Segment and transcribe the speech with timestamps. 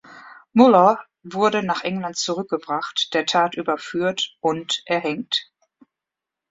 [0.53, 5.51] Muller wurde nach England zurückgebracht, der Tat überführt und erhängt.